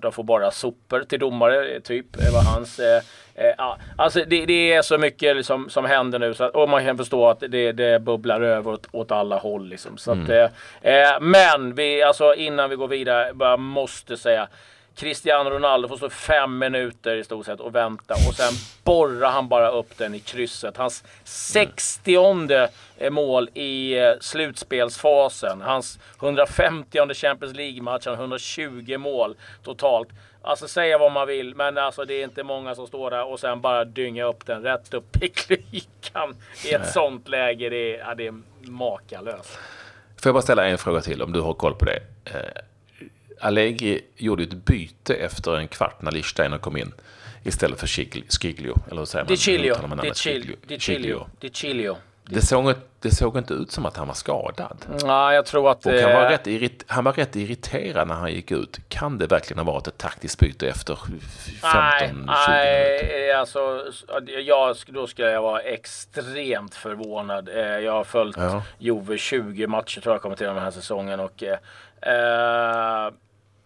de 0.00 0.12
får 0.12 0.22
bara 0.22 0.50
sopor 0.50 1.04
till 1.08 1.20
domare, 1.20 1.80
typ. 1.80 2.06
var 2.16 2.52
hans 2.54 2.78
eh, 2.78 3.02
Eh, 3.40 3.74
alltså 3.96 4.24
det, 4.26 4.46
det, 4.46 4.72
är 4.72 4.82
så 4.82 4.98
mycket 4.98 5.36
liksom, 5.36 5.68
som 5.68 5.84
händer 5.84 6.18
nu 6.18 6.34
så 6.34 6.44
att, 6.44 6.54
och 6.54 6.68
man 6.68 6.84
kan 6.84 6.96
förstå 6.96 7.28
att 7.28 7.40
det, 7.40 7.72
det 7.72 8.02
bubblar 8.02 8.40
över 8.40 8.72
åt, 8.72 8.86
åt 8.92 9.10
alla 9.12 9.38
håll. 9.38 9.68
Liksom, 9.68 9.96
så 9.96 10.12
mm. 10.12 10.24
att, 10.24 10.30
eh, 10.30 10.92
eh, 10.92 11.20
men 11.20 11.74
vi, 11.74 12.02
alltså, 12.02 12.34
innan 12.34 12.70
vi 12.70 12.76
går 12.76 12.88
vidare, 12.88 13.34
bara 13.34 13.56
måste 13.56 14.16
säga 14.16 14.48
Cristiano 14.96 15.50
Ronaldo 15.50 15.88
får 15.88 15.96
stå 15.96 16.10
fem 16.10 16.58
minuter 16.58 17.16
i 17.16 17.24
stort 17.24 17.46
sett 17.46 17.60
och 17.60 17.74
vänta 17.74 18.14
och 18.14 18.34
sen 18.34 18.52
borrar 18.84 19.30
han 19.30 19.48
bara 19.48 19.70
upp 19.70 19.98
den 19.98 20.14
i 20.14 20.20
krysset. 20.20 20.76
Hans 20.76 21.04
60 21.24 22.68
mål 23.10 23.48
i 23.54 23.98
eh, 23.98 24.12
slutspelsfasen. 24.20 25.60
Hans 25.60 25.98
150 26.20 27.14
Champions 27.14 27.56
League-match, 27.56 28.06
120 28.06 28.98
mål 28.98 29.36
totalt. 29.62 30.08
Alltså 30.42 30.68
säga 30.68 30.98
vad 30.98 31.12
man 31.12 31.26
vill, 31.26 31.54
men 31.54 31.78
alltså 31.78 32.04
det 32.04 32.14
är 32.14 32.24
inte 32.24 32.42
många 32.42 32.74
som 32.74 32.86
står 32.86 33.10
där 33.10 33.24
och 33.24 33.40
sen 33.40 33.60
bara 33.60 33.84
dynga 33.84 34.24
upp 34.24 34.46
den 34.46 34.62
rätt 34.62 34.94
upp 34.94 35.22
i 35.22 35.28
klykan 35.28 36.36
i 36.64 36.72
ett 36.72 36.92
sånt 36.92 37.28
läge. 37.28 37.68
Det 37.68 37.94
är, 37.94 37.98
ja, 37.98 38.14
det 38.14 38.26
är 38.26 38.34
makalöst. 38.60 39.58
Får 40.16 40.28
jag 40.28 40.34
bara 40.34 40.42
ställa 40.42 40.66
en 40.66 40.78
fråga 40.78 41.00
till 41.00 41.22
om 41.22 41.32
du 41.32 41.40
har 41.40 41.54
koll 41.54 41.74
på 41.74 41.84
det? 41.84 42.02
Eh, 43.40 43.46
Allegri 43.46 44.00
gjorde 44.16 44.42
ett 44.42 44.52
byte 44.52 45.14
efter 45.14 45.56
en 45.56 45.68
kvart 45.68 46.02
när 46.02 46.12
Lichsteiner 46.12 46.58
kom 46.58 46.76
in 46.76 46.92
istället 47.44 47.80
för 47.80 47.86
Schiglio. 47.86 48.74
Eller 48.90 48.98
hur 48.98 49.04
säger 49.04 49.24
man? 49.24 49.28
Di 49.28 49.36
Chilio. 50.78 51.26
Di 51.40 51.50
Chilio. 51.50 51.96
Det 52.32 52.42
såg, 52.42 52.74
det 53.00 53.10
såg 53.10 53.38
inte 53.38 53.54
ut 53.54 53.70
som 53.70 53.86
att 53.86 53.96
han 53.96 54.06
var 54.06 54.14
skadad. 54.14 54.86
Nej, 55.04 55.34
jag 55.34 55.46
tror 55.46 55.70
att... 55.70 55.86
Och 55.86 55.92
han, 55.92 56.12
var 56.12 56.30
rätt 56.30 56.46
irrit, 56.46 56.84
han 56.86 57.04
var 57.04 57.12
rätt 57.12 57.36
irriterad 57.36 58.08
när 58.08 58.14
han 58.14 58.32
gick 58.32 58.50
ut. 58.50 58.78
Kan 58.88 59.18
det 59.18 59.26
verkligen 59.26 59.66
ha 59.66 59.72
varit 59.72 59.86
ett 59.86 59.98
taktiskt 59.98 60.38
byte 60.38 60.68
efter 60.68 60.94
15-20 60.94 62.12
minuter? 62.12 62.24
Nej, 62.48 63.32
alltså 63.32 63.84
jag, 64.44 64.76
då 64.86 65.06
skulle 65.06 65.30
jag 65.30 65.42
vara 65.42 65.60
extremt 65.60 66.74
förvånad. 66.74 67.48
Eh, 67.48 67.56
jag 67.60 67.92
har 67.92 68.04
följt 68.04 68.36
ja. 68.36 68.62
Jove 68.78 69.18
20 69.18 69.66
matcher 69.66 70.00
tror 70.00 70.14
jag 70.14 70.22
kommer 70.22 70.36
till 70.36 70.46
den 70.46 70.58
här 70.58 70.70
säsongen 70.70 71.20
och 71.20 71.42
eh, 71.42 73.12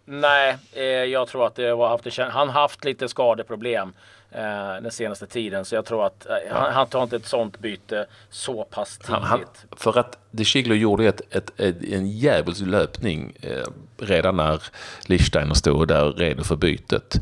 Nej, 0.04 0.56
eh, 0.72 0.82
jag 0.84 1.28
tror 1.28 1.46
att 1.46 1.54
det 1.54 1.74
var 1.74 1.88
haft, 1.88 2.18
han 2.18 2.48
haft 2.48 2.84
lite 2.84 3.08
skadeproblem. 3.08 3.92
eh, 4.30 4.82
den 4.82 4.90
senaste 4.90 5.26
tiden. 5.26 5.64
Så 5.64 5.74
jag 5.74 5.84
tror 5.84 6.06
att 6.06 6.26
eh, 6.26 6.34
han, 6.50 6.72
han 6.72 6.86
tar 6.86 7.02
inte 7.02 7.16
ett 7.16 7.26
sånt 7.26 7.58
byte 7.58 8.06
så 8.30 8.64
pass 8.64 8.98
tidigt. 8.98 9.10
Han, 9.10 9.22
han, 9.22 9.44
för 9.76 9.98
att 9.98 10.18
De 10.30 10.44
Chiglo 10.44 10.74
gjorde 10.74 11.08
ett, 11.08 11.20
ett, 11.30 11.60
ett, 11.60 11.82
en 11.82 12.06
djävulsk 12.06 12.66
löpning 12.66 13.36
eh, 13.42 13.66
redan 13.98 14.36
när 14.36 14.62
Lichsteiner 15.06 15.54
stod 15.54 15.88
där 15.88 16.12
redo 16.12 16.44
för 16.44 16.56
bytet 16.56 17.16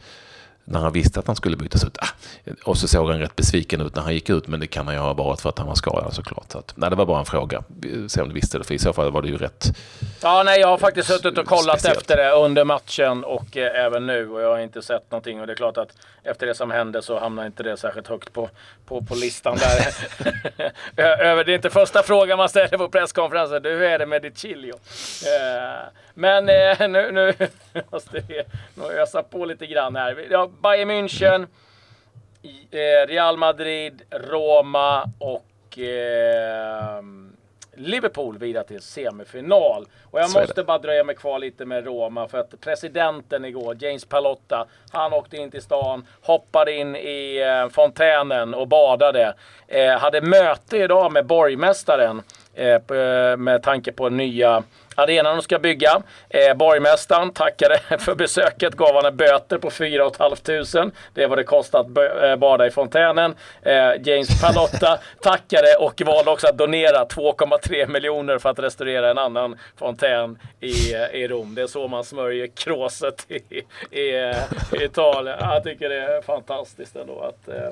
när 0.65 0.81
han 0.81 0.93
visste 0.93 1.21
att 1.21 1.27
han 1.27 1.37
skulle 1.37 1.57
bytas 1.57 1.85
ut. 1.85 1.99
Ah, 1.99 2.09
och 2.65 2.79
så 2.79 2.89
såg 2.89 3.11
han 3.11 3.19
rätt 3.19 3.37
besviken 3.37 3.81
ut 3.81 3.95
när 3.95 4.03
han 4.03 4.15
gick 4.15 4.31
ut, 4.31 4.47
men 4.47 4.61
det 4.61 4.67
kan 4.67 4.87
han 4.87 4.95
ju 4.95 5.01
ha 5.01 5.13
varit 5.13 5.41
för 5.41 5.49
att 5.49 5.59
han 5.59 5.69
var 5.69 5.75
skadad 5.75 6.15
såklart. 6.15 6.53
Så 6.53 6.59
att, 6.59 6.73
nej, 6.77 6.91
det 6.91 6.97
var 6.97 7.07
bara 7.07 7.19
en 7.19 7.25
fråga. 7.25 7.63
Se 8.09 8.23
om 8.23 8.29
du 8.29 8.35
visste 8.35 8.59
det, 8.59 8.65
för 8.65 8.75
i 8.75 8.79
så 8.79 8.93
fall 8.93 9.13
var 9.13 9.23
det 9.23 9.29
ju 9.29 9.37
rätt. 9.37 9.67
Ja, 10.23 10.43
nej, 10.43 10.61
jag 10.61 10.69
har 10.69 10.79
faktiskt 10.79 11.09
suttit 11.09 11.39
och 11.39 11.47
kollat 11.47 11.81
speciellt. 11.81 12.01
efter 12.01 12.17
det 12.17 12.31
under 12.31 12.65
matchen 12.65 13.25
och 13.25 13.57
eh, 13.57 13.85
även 13.85 14.07
nu 14.07 14.31
och 14.31 14.43
jag 14.43 14.49
har 14.49 14.59
inte 14.59 14.83
sett 14.83 15.11
någonting. 15.11 15.41
Och 15.41 15.47
det 15.47 15.53
är 15.53 15.57
klart 15.57 15.77
att 15.77 15.93
efter 16.23 16.47
det 16.47 16.55
som 16.55 16.71
hände 16.71 17.03
så 17.03 17.19
hamnar 17.19 17.47
inte 17.47 17.63
det 17.63 17.77
särskilt 17.77 18.09
högt 18.09 18.33
på, 18.33 18.49
på, 18.87 19.03
på 19.03 19.15
listan 19.15 19.57
där. 19.57 19.95
Över, 21.25 21.45
det 21.45 21.53
är 21.53 21.55
inte 21.55 21.71
första 21.71 22.03
frågan 22.03 22.39
man 22.39 22.49
ställer 22.49 22.79
på 22.79 22.89
presskonferensen. 22.89 23.65
hur 23.65 23.83
är 23.83 23.99
det 23.99 24.07
med 24.07 24.23
ditt 24.23 24.39
chilio? 24.39 24.75
Eh, 24.75 25.89
men 26.15 26.49
eh, 26.49 26.89
nu, 26.89 27.13
nu 27.13 27.35
måste 27.91 28.23
vi 28.29 28.43
nog 28.75 28.91
ösa 28.93 29.23
på 29.23 29.45
lite 29.45 29.67
grann 29.67 29.97
här. 29.97 30.27
Ja, 30.31 30.51
Bayern 30.61 30.91
München, 30.91 31.47
eh, 32.71 33.07
Real 33.07 33.37
Madrid, 33.37 34.03
Roma 34.11 35.11
och 35.19 35.79
eh, 35.79 37.03
Liverpool 37.75 38.39
vidare 38.39 38.65
till 38.65 38.81
semifinal. 38.81 39.87
Och 40.11 40.21
jag 40.21 40.33
måste 40.35 40.65
bara 40.65 40.79
dröja 40.79 41.05
mig 41.05 41.15
kvar 41.15 41.39
lite 41.39 41.65
med 41.65 41.85
Roma 41.85 42.29
för 42.29 42.39
att 42.39 42.61
presidenten 42.61 43.45
igår, 43.45 43.77
James 43.81 44.05
Palotta, 44.05 44.67
han 44.91 45.13
åkte 45.13 45.37
in 45.37 45.51
till 45.51 45.63
stan, 45.63 46.07
hoppade 46.23 46.73
in 46.73 46.97
i 46.97 47.37
eh, 47.37 47.69
fontänen 47.69 48.55
och 48.55 48.69
badade. 48.69 49.35
Eh, 49.69 49.99
hade 49.99 50.21
möte 50.21 50.77
idag 50.77 51.13
med 51.13 51.27
borgmästaren 51.27 52.23
eh, 52.55 53.37
med 53.37 53.63
tanke 53.63 53.93
på 53.93 54.09
nya 54.09 54.63
arenan 54.97 55.37
de 55.37 55.43
ska 55.43 55.59
bygga. 55.59 56.03
Eh, 56.29 56.55
borgmästaren 56.55 57.33
tackade 57.33 57.79
för 57.99 58.15
besöket, 58.15 58.75
gav 58.75 58.95
han 58.95 59.05
en 59.05 59.17
böter 59.17 59.59
på 59.59 59.71
4 59.71 60.11
500. 60.19 60.91
Det 61.15 61.27
var 61.27 61.37
det 61.37 61.45
kostat 61.45 61.87
att 61.99 62.23
eh, 62.23 62.37
bada 62.37 62.67
i 62.67 62.71
fontänen. 62.71 63.35
Eh, 63.63 63.73
James 64.05 64.43
Palotta 64.43 64.99
tackade 65.23 65.77
och 65.79 66.03
valde 66.07 66.31
också 66.31 66.47
att 66.47 66.59
donera 66.59 67.05
2,3 67.05 67.89
miljoner 67.89 68.39
för 68.39 68.49
att 68.51 68.59
restaurera 68.59 69.11
en 69.11 69.19
annan 69.19 69.59
fontän 69.77 70.39
i, 70.61 70.95
eh, 70.95 71.15
i 71.15 71.29
Rom. 71.29 71.55
Det 71.55 71.63
är 71.63 71.67
så 71.67 71.89
man 71.89 72.05
smörjer 72.05 72.47
kråset 72.47 73.27
i, 73.29 73.37
i, 73.91 74.13
i 74.73 74.85
Italien. 74.85 75.37
Jag 75.41 75.65
tycker 75.65 75.89
det 75.89 76.03
är 76.03 76.23
fantastiskt 76.23 76.97
ändå 76.97 77.21
att 77.21 77.49
eh, 77.49 77.67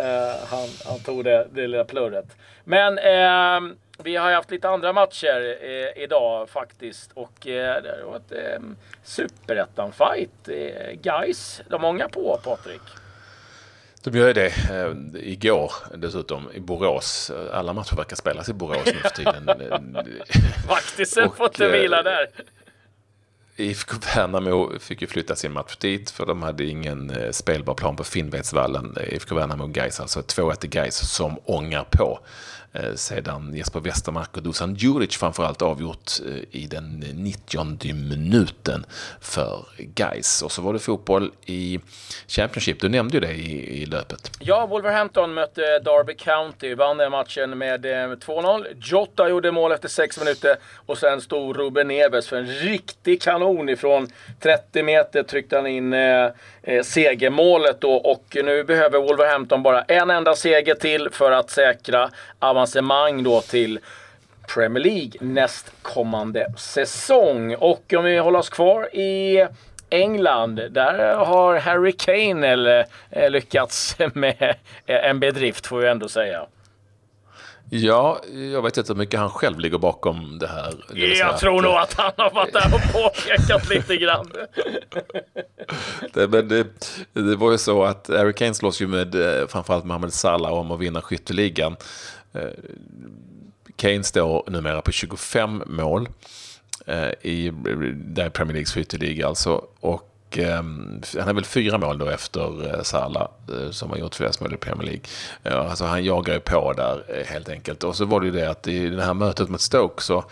eh, 0.00 0.34
han, 0.50 0.68
han 0.86 0.98
tog 0.98 1.24
det, 1.24 1.46
det 1.50 1.66
lilla 1.66 1.84
plurret. 1.84 2.26
Men 2.64 2.98
ehm, 2.98 3.76
vi 4.04 4.16
har 4.16 4.32
haft 4.32 4.50
lite 4.50 4.68
andra 4.68 4.92
matcher 4.92 5.56
eh, 5.62 6.02
idag 6.02 6.48
faktiskt 6.48 7.12
och 7.14 7.46
eh, 7.46 7.82
det 7.82 7.98
har 8.02 8.10
varit 8.10 8.32
eh, 8.32 8.60
superettan-fight. 9.04 10.48
Eh, 10.48 10.92
guys, 11.02 11.60
de 11.68 11.82
många 11.82 12.08
på 12.08 12.40
Patrik. 12.44 12.80
De 14.02 14.18
gör 14.18 14.34
det 14.34 14.46
eh, 14.46 14.94
igår 15.14 15.72
dessutom 15.94 16.50
i 16.52 16.60
Borås. 16.60 17.30
Alla 17.52 17.72
matcher 17.72 17.96
verkar 17.96 18.16
spelas 18.16 18.48
i 18.48 18.52
Borås 18.52 18.86
nu 18.86 18.92
för 18.92 19.08
tiden. 19.08 19.46
Vaktisen 20.68 21.30
får 21.30 21.46
inte 21.46 21.68
vila 21.68 21.98
eh, 21.98 22.04
där. 22.04 22.26
IFK 23.56 23.96
Värnamo 24.14 24.78
fick 24.78 25.00
ju 25.00 25.06
flytta 25.06 25.36
sin 25.36 25.52
match 25.52 25.76
dit 25.76 26.10
för 26.10 26.26
de 26.26 26.42
hade 26.42 26.64
ingen 26.64 27.10
eh, 27.10 27.30
spelbar 27.30 27.74
plan 27.74 27.96
på 27.96 28.04
Finnvedsvallen. 28.04 28.96
IFK 29.10 29.34
Värnamo 29.34 29.66
Gais, 29.66 30.00
alltså 30.00 30.20
2-1 30.20 30.54
till 30.54 30.70
Gais 30.70 31.12
som 31.12 31.38
ångar 31.44 31.86
på. 31.90 32.18
Eh, 32.72 32.94
sedan 32.94 33.54
Jesper 33.54 33.80
Westermark 33.80 34.36
och 34.36 34.42
Dusan 34.42 34.74
Djuric 34.74 35.16
framförallt 35.16 35.62
avgjort 35.62 36.10
eh, 36.26 36.60
i 36.60 36.66
den 36.66 37.04
90 37.14 37.94
minuten 37.94 38.86
för 39.20 39.64
Gais. 39.78 40.42
Och 40.42 40.52
så 40.52 40.62
var 40.62 40.72
det 40.72 40.78
fotboll 40.78 41.32
i 41.46 41.80
Championship, 42.28 42.80
du 42.80 42.88
nämnde 42.88 43.14
ju 43.14 43.20
det 43.20 43.32
i, 43.32 43.82
i 43.82 43.86
löpet. 43.86 44.30
Ja, 44.38 44.66
Wolverhampton 44.66 45.34
mötte 45.34 45.62
eh, 45.62 45.82
Derby 45.84 46.14
County, 46.14 46.74
vann 46.74 46.96
den 46.96 47.10
matchen 47.10 47.58
med 47.58 47.84
2-0. 47.84 48.66
Jota 48.82 49.28
gjorde 49.28 49.52
mål 49.52 49.72
efter 49.72 49.88
6 49.88 50.18
minuter 50.18 50.56
och 50.86 50.98
sen 50.98 51.20
stod 51.20 51.56
Ruben 51.56 51.88
Neves 51.88 52.28
för 52.28 52.36
en 52.36 52.46
riktig 52.46 53.22
kanon 53.22 53.68
ifrån 53.68 54.08
30 54.40 54.82
meter 54.82 55.22
tryckte 55.22 55.56
han 55.56 55.66
in 55.66 55.92
eh, 55.92 56.30
segermålet 56.82 57.80
då 57.80 57.92
och 57.92 58.36
nu 58.44 58.64
behöver 58.64 58.98
Wolverhampton 58.98 59.62
bara 59.62 59.82
en 59.82 60.10
enda 60.10 60.34
seger 60.34 60.74
till 60.74 61.08
för 61.12 61.32
att 61.32 61.50
säkra 61.50 62.10
avancemang 62.60 63.22
då 63.22 63.40
till 63.40 63.78
Premier 64.54 64.84
League 64.84 65.12
nästkommande 65.20 66.52
säsong. 66.56 67.54
Och 67.54 67.94
om 67.96 68.04
vi 68.04 68.18
håller 68.18 68.38
oss 68.38 68.48
kvar 68.48 68.96
i 68.96 69.46
England, 69.90 70.60
där 70.70 71.14
har 71.14 71.58
Harry 71.58 71.92
Kane 71.92 72.48
eller, 72.48 72.86
eh, 73.10 73.30
lyckats 73.30 73.96
med 74.14 74.54
en 74.86 75.20
bedrift 75.20 75.66
får 75.66 75.78
vi 75.78 75.88
ändå 75.88 76.08
säga. 76.08 76.46
Ja, 77.72 78.20
jag 78.52 78.62
vet 78.62 78.76
inte 78.76 78.92
hur 78.92 78.98
mycket 78.98 79.20
han 79.20 79.30
själv 79.30 79.58
ligger 79.58 79.78
bakom 79.78 80.38
det 80.38 80.46
här. 80.46 80.74
Det 80.94 81.18
jag 81.18 81.38
tror 81.38 81.56
att, 81.56 81.64
nog 81.64 81.74
att 81.74 81.94
han 81.94 82.12
har 82.16 82.30
varit 82.30 82.52
där 82.52 82.74
och 82.74 82.92
påpekat 82.92 83.68
lite 83.68 83.96
grann. 83.96 84.32
det, 86.12 86.28
men 86.28 86.48
det, 86.48 86.66
det, 87.12 87.36
var 87.36 87.52
ju 87.52 87.58
så 87.58 87.84
att 87.84 88.08
Harry 88.08 88.32
Kane 88.32 88.54
slåss 88.54 88.82
ju 88.82 88.86
med 88.86 89.14
eh, 89.14 89.46
framförallt 89.46 89.84
Mohamed 89.84 90.12
Salah 90.12 90.52
om 90.52 90.70
att 90.70 90.80
vinna 90.80 91.02
skytteligan. 91.02 91.76
Eh, 92.32 92.50
Kane 93.76 94.04
står 94.04 94.50
numera 94.50 94.82
på 94.82 94.92
25 94.92 95.62
mål 95.66 96.08
eh, 96.86 97.08
i 97.22 97.52
där 97.94 98.30
Premier 98.30 98.52
Leagues 98.52 98.72
skytteliga 98.72 99.26
alltså. 99.26 99.64
Och 99.80 100.38
ehm, 100.38 101.02
han 101.18 101.28
är 101.28 101.32
väl 101.32 101.44
fyra 101.44 101.78
mål 101.78 101.98
då 101.98 102.08
efter 102.08 102.74
eh, 102.74 102.82
Salah 102.82 103.28
som 103.70 103.90
har 103.90 103.96
gjort 103.96 104.14
flest 104.14 104.40
mål 104.40 104.54
i 104.54 104.56
Premier 104.56 104.86
League. 104.86 105.60
Alltså 105.68 105.84
han 105.84 106.04
jagar 106.04 106.34
ju 106.34 106.40
på 106.40 106.72
där 106.72 107.24
helt 107.26 107.48
enkelt. 107.48 107.84
Och 107.84 107.96
så 107.96 108.04
var 108.04 108.20
det 108.20 108.26
ju 108.26 108.32
det 108.32 108.50
att 108.50 108.68
i 108.68 108.90
det 108.90 109.02
här 109.02 109.14
mötet 109.14 109.48
mot 109.48 109.60
Stoke 109.60 110.02
så 110.02 110.24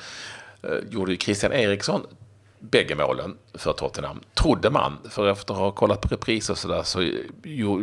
gjorde 0.91 1.13
ju 1.13 1.19
Christian 1.19 1.53
Eriksson 1.53 2.07
bägge 2.59 2.95
målen 2.95 3.37
för 3.55 3.73
Tottenham. 3.73 4.21
Trodde 4.35 4.71
man, 4.71 4.99
för 5.11 5.29
efter 5.29 5.55
att 5.55 5.61
ha 5.61 5.71
kollat 5.71 6.01
på 6.01 6.09
repriser 6.09 6.53
och 6.53 6.59
sådär 6.59 6.83
så 6.83 7.11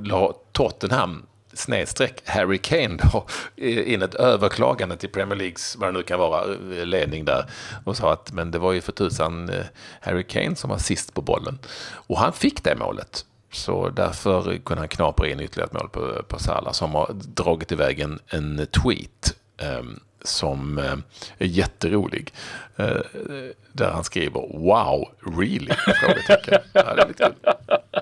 la 0.03 0.34
Tottenham 0.51 1.25
snedstreck 1.55 2.21
Harry 2.25 2.57
Kane 2.57 2.97
då, 3.13 3.25
in 3.65 4.01
ett 4.01 4.15
överklagande 4.15 4.97
till 4.97 5.09
Premier 5.09 5.38
Leagues, 5.38 5.75
vad 5.75 5.89
det 5.89 5.97
nu 5.97 6.03
kan 6.03 6.19
vara, 6.19 6.45
ledning 6.83 7.25
där 7.25 7.45
och 7.85 7.97
sa 7.97 8.13
att 8.13 8.31
men 8.31 8.51
det 8.51 8.59
var 8.59 8.74
ju 8.74 8.81
för 8.81 8.91
tusan 8.91 9.50
eh, 9.50 9.65
Harry 10.01 10.24
Kane 10.24 10.55
som 10.55 10.69
var 10.69 10.77
sist 10.77 11.13
på 11.13 11.21
bollen. 11.21 11.59
Och 11.93 12.19
han 12.19 12.33
fick 12.33 12.63
det 12.63 12.75
målet. 12.75 13.25
Så 13.51 13.89
därför 13.89 14.57
kunde 14.57 14.81
han 14.81 14.88
knapra 14.88 15.27
in 15.27 15.39
ytterligare 15.39 15.67
ett 15.67 15.74
mål 15.74 15.89
på, 15.89 16.24
på 16.27 16.39
Salah 16.39 16.71
som 16.71 16.95
har 16.95 17.12
dragit 17.13 17.71
iväg 17.71 18.00
en, 18.00 18.19
en 18.27 18.67
tweet 18.67 19.35
um, 19.79 20.00
som 20.24 20.77
uh, 20.77 20.95
är 21.38 21.45
jätterolig. 21.45 22.33
Uh, 22.79 23.01
där 23.71 23.91
han 23.91 24.03
skriver 24.03 24.41
“Wow, 24.57 25.09
really?” 25.38 25.74
Frågetecken. 26.01 26.62
Ja, 26.74 26.95
det 26.95 27.01
är 27.01 27.07
lite 27.07 27.24
kul. 27.24 27.53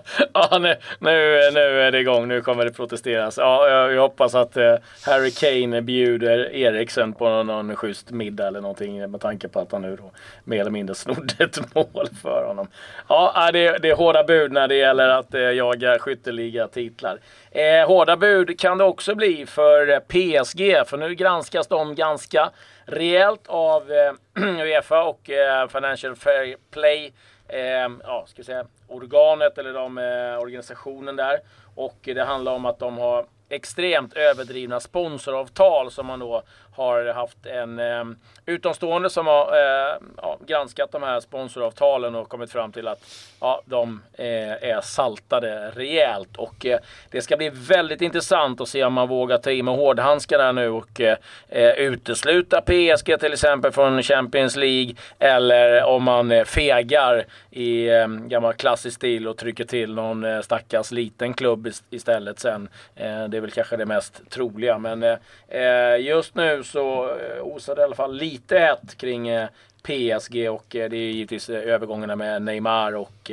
ja, 0.34 0.58
nu, 0.60 0.76
nu, 1.00 1.12
nu 1.54 1.82
är 1.82 1.92
det 1.92 2.00
igång. 2.00 2.28
Nu 2.28 2.42
kommer 2.42 2.66
det 2.66 2.72
protesteras. 2.72 3.38
Ja, 3.38 3.70
jag, 3.70 3.94
jag 3.94 4.02
hoppas 4.02 4.36
att 4.36 4.58
eh, 4.58 4.76
Harry 5.06 5.32
Kane 5.32 5.82
bjuder 5.82 6.56
Eriksen 6.56 7.14
på 7.14 7.30
någon, 7.30 7.48
någon 7.48 7.76
schysst 7.76 8.12
middag 8.12 8.48
eller 8.48 8.62
någonting 8.62 9.12
med 9.12 9.22
tanke 9.22 9.48
på 9.48 9.60
att 9.60 9.72
han 9.72 9.82
nu 9.82 9.96
då 9.96 10.12
mer 10.44 10.62
eller 10.62 10.72
mindre 10.72 10.96
snodde 10.96 11.44
ett 11.44 11.76
mål 11.76 12.10
för 12.22 12.46
honom. 12.48 12.68
Ja, 13.08 13.50
det, 13.54 13.78
det 13.78 13.90
är 13.90 13.96
hårda 13.96 14.24
bud 14.24 14.52
när 14.52 14.68
det 14.68 14.76
gäller 14.76 15.10
att 15.10 15.34
eh, 15.34 15.42
jaga 15.42 16.00
skytteliga 16.00 16.68
titlar. 16.68 17.20
Eh, 17.52 17.88
hårda 17.88 18.18
bud 18.18 18.60
kan 18.60 18.78
det 18.78 18.84
också 18.84 19.16
bli 19.16 19.46
för 19.46 19.90
eh, 19.90 20.00
PSG, 20.00 20.88
för 20.88 20.98
nu 20.98 21.16
granskas 21.16 21.68
de 21.68 21.96
ganska 21.96 22.50
rejält 22.86 23.48
av 23.48 23.92
eh, 23.92 24.14
Uefa 24.44 25.04
och 25.04 25.30
eh, 25.30 25.68
Financial 25.68 26.16
Fair 26.16 26.56
Play 26.72 27.14
eh, 27.48 27.90
ja, 28.04 28.26
ska 28.28 28.44
säga, 28.44 28.66
organet 28.88 29.58
eller 29.58 29.74
de, 29.74 29.98
eh, 29.98 30.42
organisationen 30.42 31.16
där. 31.16 31.40
Och 31.76 31.98
det 32.02 32.24
handlar 32.24 32.52
om 32.52 32.66
att 32.66 32.80
de 32.80 32.98
har 32.98 33.26
extremt 33.50 34.14
överdrivna 34.14 34.80
sponsoravtal 34.80 35.92
som 35.92 36.06
man 36.06 36.20
då 36.20 36.44
har 36.76 37.14
haft 37.14 37.46
en 37.46 37.80
eh, 37.80 38.04
utomstående 38.46 39.10
som 39.10 39.28
har 39.28 39.42
eh, 39.42 39.98
ja, 40.18 40.38
granskat 40.48 40.92
de 40.92 41.04
här 41.04 41.20
sponsoravtalen 41.20 42.16
och 42.16 42.30
kommit 42.30 42.52
fram 42.52 42.72
till 42.72 42.88
att 42.88 43.00
ja, 43.40 43.62
de 43.66 44.02
eh, 44.14 44.70
är 44.70 44.82
saltade 44.82 45.72
rejält. 45.76 46.38
Och 46.38 46.66
eh, 46.66 46.80
det 47.12 47.22
ska 47.22 47.38
bli 47.38 47.50
väldigt 47.50 48.02
intressant 48.02 48.62
att 48.62 48.70
se 48.70 48.84
om 48.84 48.94
man 48.94 49.08
vågar 49.08 49.38
ta 49.38 49.52
i 49.52 49.64
med 49.64 49.76
hårdhandskarna 49.76 50.52
nu 50.52 50.70
och 50.70 51.02
eh, 51.02 51.18
eh 51.50 51.72
utesluta 51.72 52.62
PSG 52.62 53.20
till 53.20 53.34
exempel 53.34 53.72
från 53.72 54.04
Champions 54.04 54.56
League 54.56 54.96
eller 55.20 55.84
om 55.84 56.04
man 56.04 56.32
eh, 56.32 56.44
fegar 56.44 57.26
i 57.52 57.88
eh, 57.90 58.08
gammal 58.08 58.54
klassisk 58.54 58.96
stil 58.96 59.28
och 59.28 59.38
trycker 59.38 59.64
till 59.66 59.94
någon 59.94 60.24
eh, 60.24 60.42
stackars 60.42 60.92
liten 60.92 61.34
klubb 61.34 61.68
istället 61.90 62.40
sen. 62.40 62.70
Eh, 62.96 63.24
det 63.24 63.38
är 63.38 63.42
väl 63.42 63.52
kanske 63.52 63.78
det 63.78 63.86
mest 63.86 64.30
troliga. 64.30 64.78
Men 64.78 65.04
eh, 65.04 65.18
eh 65.48 65.98
just 66.02 66.36
nu 66.36 66.63
så 66.64 67.04
osade 67.04 67.42
osar 67.42 67.76
det 67.76 67.82
i 67.82 67.84
alla 67.84 67.96
fall 67.96 68.16
lite 68.16 68.60
ett 68.60 68.98
kring 68.98 69.28
eh, 69.28 69.48
PSG 69.84 70.50
och 70.50 70.76
eh, 70.76 70.90
det 70.90 70.98
är 70.98 71.12
givetvis 71.12 71.50
övergångarna 71.50 72.16
med 72.16 72.42
Neymar 72.42 72.96
och 72.96 73.32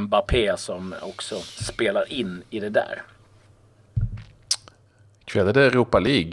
Mbappé 0.00 0.56
som 0.56 0.94
också 1.02 1.34
spelar 1.38 2.12
in 2.12 2.42
i 2.50 2.60
det 2.60 2.68
där. 2.68 3.02
Ikväll 5.26 5.48
är 5.48 5.52
det 5.52 5.64
Europa 5.64 5.98
League. 5.98 6.32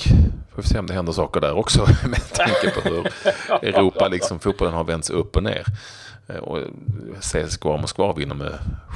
Får 0.56 0.62
vi 0.62 0.68
se 0.68 0.80
om 0.80 0.88
det 0.88 0.94
händer 0.94 1.14
saker 1.14 1.42
där 1.42 1.54
också 1.54 1.82
med 2.08 2.34
tanke 2.34 2.70
på 2.70 2.90
hur 2.90 3.08
Europa, 3.62 4.08
liksom 4.08 4.40
fotbollen 4.40 4.74
har 4.74 4.84
vänts 4.84 5.10
upp 5.10 5.36
och 5.36 5.44
ner. 5.44 5.66
Och 6.42 6.60
CSKA 7.22 7.78
Moskva 7.78 8.14
vinner 8.14 8.36
med 8.36 8.54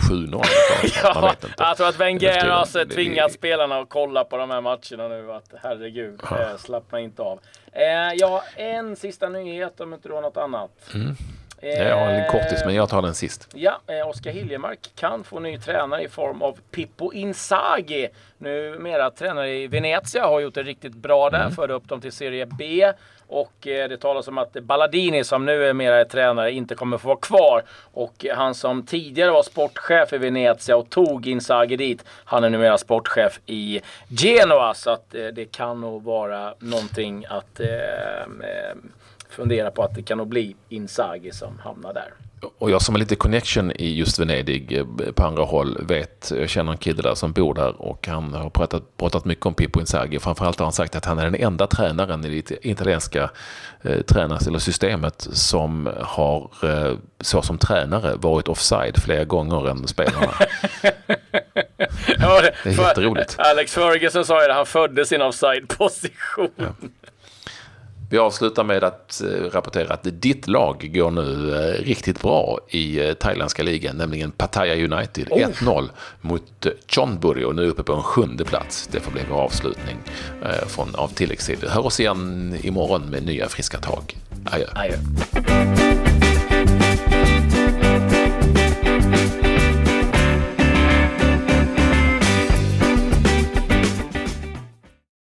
7-0. 0.10 0.44
ja, 1.04 1.36
jag 1.58 1.78
tror 1.78 1.88
att 1.88 2.00
Wenger 2.00 2.44
har 2.44 2.50
alltså 2.50 2.86
tvingat 2.86 3.32
spelarna 3.32 3.80
att 3.80 3.90
kolla 3.90 4.24
på 4.24 4.38
de 4.38 4.52
här 4.52 4.62
matcherna 4.62 5.08
nu. 5.08 5.32
Att 5.32 5.54
herregud, 5.64 6.20
ja. 6.30 6.42
eh, 6.42 6.58
slappna 6.58 7.00
inte 7.00 7.22
av. 7.22 7.40
Eh, 7.72 8.14
ja, 8.16 8.44
en 8.56 8.96
sista 8.96 9.30
nyhet 9.30 9.82
om 9.82 9.94
inte 9.94 10.10
du 10.10 10.14
har 10.14 10.22
något 10.22 10.38
annat. 10.38 10.72
Mm. 10.94 11.16
Jag 11.62 11.98
har 11.98 12.08
en 12.08 12.32
kortis, 12.32 12.66
men 12.66 12.76
jag 12.76 12.90
tar 12.90 13.02
den 13.02 13.16
sist. 13.16 13.50
Ja, 13.54 13.82
eh, 13.88 14.08
Oskar 14.08 14.32
Hiljemark 14.32 14.92
kan 14.96 15.24
få 15.24 15.40
ny 15.40 15.58
tränare 15.58 16.04
i 16.04 16.08
form 16.08 16.42
av 16.42 16.58
Pippo 16.72 17.14
Inzaghi. 17.14 18.08
Numera 18.38 19.12
tränare 19.12 19.56
i 19.56 19.68
Venezia, 19.68 20.26
har 20.26 20.40
gjort 20.40 20.54
det 20.54 20.64
riktigt 20.64 20.94
bra 20.94 21.30
där, 21.30 21.42
mm. 21.42 21.52
förde 21.52 21.74
upp 21.74 21.88
dem 21.88 22.02
till 22.02 22.12
Serie 22.12 22.46
B. 22.46 22.94
Och 23.32 23.68
eh, 23.68 23.90
det 23.90 23.98
talas 23.98 24.28
om 24.28 24.38
att 24.38 24.54
Balladini 24.54 25.24
som 25.24 25.46
nu 25.46 25.66
är 25.66 25.74
mera 25.74 26.06
tränare 26.06 26.52
inte 26.52 26.76
kommer 26.76 26.98
få 26.98 27.08
vara 27.08 27.18
kvar. 27.18 27.64
Och 27.94 28.26
eh, 28.26 28.36
han 28.36 28.56
som 28.56 28.86
tidigare 28.86 29.32
var 29.32 29.44
sportchef 29.44 30.14
i 30.14 30.18
Venezia 30.18 30.78
och 30.78 30.90
tog 30.90 31.28
Inzaghi 31.28 31.76
dit, 31.76 32.06
han 32.08 32.44
är 32.44 32.50
numera 32.50 32.78
sportchef 32.78 33.40
i 33.46 33.82
Genoa. 34.08 34.74
Så 34.74 34.90
att 34.90 35.16
eh, 35.16 35.26
det 35.26 35.46
kan 35.46 35.82
nog 35.82 36.04
vara 36.04 36.54
någonting 36.60 37.26
att 37.30 37.60
eh, 37.60 38.22
eh 38.22 38.76
fundera 39.30 39.72
på 39.72 39.84
att 39.84 39.96
det 39.96 40.04
kan 40.04 40.18
nog 40.18 40.28
bli 40.28 40.56
Inzaghi 40.70 41.32
som 41.32 41.60
hamnar 41.60 41.94
där. 41.94 42.14
Och 42.58 42.72
jag 42.72 42.82
som 42.82 42.96
har 42.96 43.00
lite 43.00 43.16
connection 43.16 43.72
i 43.72 43.94
just 43.94 44.20
Venedig 44.20 44.78
eh, 44.78 45.12
på 45.12 45.24
andra 45.24 45.44
håll 45.44 45.78
vet, 45.82 46.32
jag 46.36 46.50
känner 46.50 46.72
en 46.72 46.78
kille 46.78 47.02
där 47.02 47.16
som 47.16 47.32
bor 47.32 47.54
där 47.54 47.82
och 47.82 48.08
han 48.08 48.34
har 48.34 48.50
pratat, 48.50 48.98
pratat 48.98 49.26
mycket 49.26 49.46
om 49.46 49.54
Pippo 49.54 49.80
Inzaghi. 49.80 50.20
Framförallt 50.20 50.60
har 50.60 50.66
han 50.66 50.74
sagt 50.74 50.96
att 50.96 51.06
han 51.06 51.20
är 51.20 51.24
den 51.24 51.36
enda 51.36 51.68
tränaren 51.68 52.26
i 52.26 52.42
det 52.42 52.68
italienska 52.68 53.30
eh, 53.82 54.02
tränars 54.02 54.48
eller 54.48 54.60
systemet 54.60 55.28
som 55.32 55.90
har 56.02 56.50
eh, 56.64 56.98
så 57.20 57.42
som 57.42 57.58
tränare 57.58 58.16
varit 58.16 58.48
offside 58.48 58.98
fler 58.98 59.26
gånger 59.26 59.70
än 59.70 59.88
spelarna. 59.88 60.34
ja, 62.20 62.42
det, 62.42 62.54
det 62.64 62.70
är 62.70 62.88
jätteroligt. 62.88 63.36
Alex 63.40 63.74
Ferguson 63.74 64.26
sa 64.26 64.42
ju 64.42 64.48
det, 64.48 64.54
han 64.54 64.66
föddes 64.66 65.12
i 65.12 65.16
en 65.16 65.22
offside-position. 65.22 66.50
Ja. 66.56 66.66
Vi 68.12 68.18
avslutar 68.18 68.64
med 68.64 68.84
att 68.84 69.22
eh, 69.22 69.28
rapportera 69.28 69.94
att 69.94 70.08
ditt 70.22 70.48
lag 70.48 70.92
går 70.94 71.12
nu 71.12 71.56
eh, 71.56 71.84
riktigt 71.84 72.22
bra 72.22 72.60
i 72.70 73.08
eh, 73.08 73.14
thailändska 73.14 73.64
ligan, 73.64 73.98
nämligen 73.98 74.32
Pattaya 74.32 74.76
United. 74.76 75.28
Oh. 75.30 75.38
1-0 75.38 75.90
mot 76.22 76.68
Chonburi 76.88 77.44
och 77.44 77.56
nu 77.56 77.68
uppe 77.68 77.84
på 77.84 77.94
en 77.94 78.04
sjunde 78.04 78.46
plats. 78.46 78.90
Det 78.92 79.00
får 79.00 79.12
bli 79.12 79.22
vår 79.30 79.38
avslutning 79.38 79.98
från, 80.68 80.96
av 80.96 81.08
tilläggstid. 81.08 81.64
Hör 81.68 81.86
oss 81.86 82.00
igen 82.00 82.58
imorgon 82.62 83.02
med 83.02 83.26
nya 83.26 83.50
friska 83.50 83.78
tag. 83.78 84.18
Adjö. 84.46 84.66
Adjö. 84.76 86.11